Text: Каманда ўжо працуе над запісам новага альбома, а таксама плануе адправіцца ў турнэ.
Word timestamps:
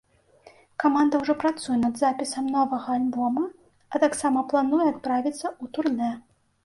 Каманда 0.83 1.19
ўжо 1.23 1.33
працуе 1.43 1.75
над 1.81 1.99
запісам 2.03 2.45
новага 2.55 2.87
альбома, 3.01 3.43
а 3.95 4.01
таксама 4.05 4.39
плануе 4.55 4.85
адправіцца 4.93 5.45
ў 5.51 5.65
турнэ. 5.77 6.11